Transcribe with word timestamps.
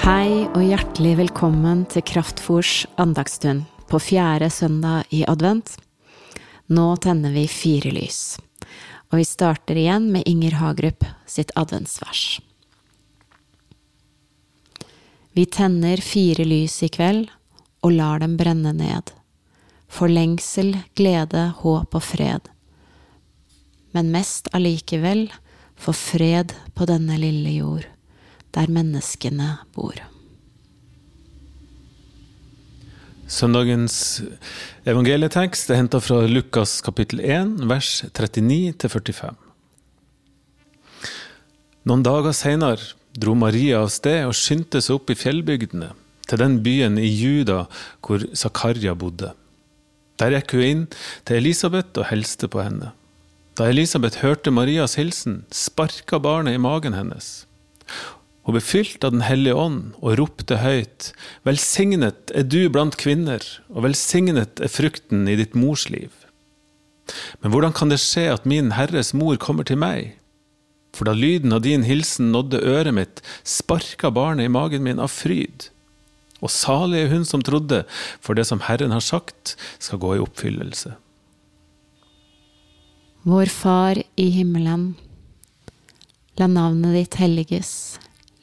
Hei 0.00 0.46
og 0.56 0.62
hjertelig 0.64 1.10
velkommen 1.18 1.82
til 1.92 2.00
Kraftfors 2.08 2.86
andagsstund 3.02 3.66
på 3.90 3.98
fjerde 4.00 4.46
søndag 4.48 5.10
i 5.12 5.18
advent. 5.28 5.74
Nå 6.72 6.86
tenner 7.04 7.34
vi 7.34 7.42
fire 7.52 7.92
lys, 7.92 8.38
og 9.10 9.18
vi 9.20 9.26
starter 9.28 9.76
igjen 9.76 10.06
med 10.14 10.24
Inger 10.24 10.56
Hagerup 10.56 11.04
sitt 11.28 11.52
adventsvers. 11.52 12.40
Vi 15.36 15.44
tenner 15.44 16.00
fire 16.00 16.48
lys 16.48 16.80
i 16.88 16.88
kveld 16.96 17.28
og 17.84 17.92
lar 18.00 18.24
dem 18.24 18.40
brenne 18.40 18.72
ned, 18.80 19.12
for 19.84 20.08
lengsel, 20.08 20.78
glede, 20.96 21.50
håp 21.60 21.92
og 21.92 22.08
fred, 22.08 22.48
men 23.92 24.14
mest 24.16 24.48
allikevel 24.56 25.26
for 25.76 25.92
fred 25.92 26.56
på 26.72 26.88
denne 26.88 27.20
lille 27.20 27.58
jord 27.60 27.90
der 28.54 28.70
menneskene 28.72 29.58
bor. 29.74 29.98
Søndagens 33.30 33.94
evangelietekst 34.90 35.70
er 35.70 35.78
henta 35.78 36.00
fra 36.02 36.24
Lukas 36.26 36.80
kapittel 36.82 37.22
1, 37.22 37.60
vers 37.70 38.00
39-45. 38.10 39.36
Noen 41.86 42.02
dager 42.04 42.34
seinere 42.34 42.96
dro 43.14 43.36
Maria 43.38 43.84
av 43.84 43.92
sted 43.94 44.24
og 44.26 44.34
skyndte 44.34 44.82
seg 44.82 44.98
opp 44.98 45.12
i 45.14 45.18
fjellbygdene, 45.18 45.92
til 46.26 46.42
den 46.42 46.58
byen 46.64 46.98
i 46.98 47.06
Juda 47.06 47.64
hvor 48.02 48.26
Zakaria 48.34 48.96
bodde. 48.98 49.30
Der 50.20 50.34
gikk 50.34 50.56
hun 50.58 50.66
inn 50.66 50.82
til 51.24 51.38
Elisabeth 51.38 52.02
og 52.02 52.10
hilste 52.10 52.50
på 52.50 52.60
henne. 52.64 52.90
Da 53.56 53.70
Elisabeth 53.70 54.20
hørte 54.24 54.52
Marias 54.52 54.98
hilsen, 54.98 55.44
sparka 55.54 56.18
barnet 56.18 56.58
i 56.58 56.60
magen 56.60 56.98
hennes. 56.98 57.46
Hun 58.46 58.56
ble 58.56 58.62
fylt 58.64 59.04
av 59.04 59.12
Den 59.12 59.26
hellige 59.26 59.58
ånd 59.58 59.96
og 60.00 60.16
ropte 60.20 60.60
høyt, 60.62 61.10
Velsignet 61.44 62.32
er 62.34 62.46
du 62.48 62.62
blant 62.72 62.96
kvinner, 63.00 63.44
og 63.68 63.84
velsignet 63.84 64.62
er 64.62 64.72
frukten 64.72 65.28
i 65.28 65.36
ditt 65.40 65.54
mors 65.54 65.88
liv. 65.92 66.10
Men 67.42 67.52
hvordan 67.52 67.74
kan 67.76 67.90
det 67.92 68.00
skje 68.00 68.28
at 68.32 68.46
min 68.48 68.72
Herres 68.76 69.12
mor 69.16 69.36
kommer 69.40 69.66
til 69.66 69.80
meg? 69.82 70.16
For 70.96 71.06
da 71.06 71.14
lyden 71.14 71.54
av 71.54 71.62
din 71.62 71.84
hilsen 71.86 72.32
nådde 72.34 72.62
øret 72.66 72.96
mitt, 72.96 73.22
sparka 73.46 74.10
barnet 74.14 74.48
i 74.48 74.52
magen 74.52 74.82
min 74.86 75.02
av 75.02 75.12
fryd. 75.12 75.68
Og 76.40 76.50
salig 76.50 77.04
er 77.04 77.12
hun 77.12 77.26
som 77.28 77.44
trodde, 77.44 77.84
for 78.20 78.34
det 78.34 78.46
som 78.48 78.62
Herren 78.64 78.94
har 78.94 79.04
sagt, 79.04 79.56
skal 79.78 80.00
gå 80.02 80.16
i 80.16 80.22
oppfyllelse. 80.24 80.96
Vår 83.28 83.52
Far 83.52 84.00
i 84.16 84.30
himmelen. 84.32 84.94
La 86.40 86.48
navnet 86.48 86.96
ditt 86.96 87.18
helliges. 87.20 88.00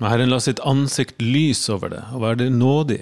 Må 0.00 0.10
Herren 0.10 0.32
la 0.32 0.40
sitt 0.42 0.60
ansikt 0.66 1.22
lyse 1.22 1.72
over 1.72 1.94
det 1.94 2.02
og 2.12 2.22
være 2.24 2.40
det 2.44 2.50
nådig. 2.52 3.00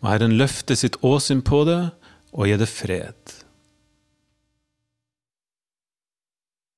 Må 0.00 0.12
Herren 0.12 0.38
løfte 0.40 0.76
sitt 0.78 0.96
åsyn 1.04 1.42
på 1.44 1.64
det 1.68 1.80
og 2.32 2.48
gi 2.48 2.56
det 2.60 2.70
fred. 2.70 3.39